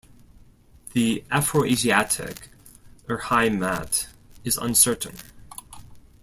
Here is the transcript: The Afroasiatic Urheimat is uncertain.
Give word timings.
The 0.93 1.23
Afroasiatic 1.29 2.47
Urheimat 3.07 4.07
is 4.43 4.57
uncertain. 4.57 5.13